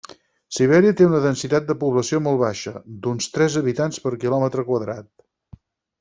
[0.59, 5.09] Sibèria té una densitat de població molt baixa, d'uns tres habitants per quilòmetre quadrat.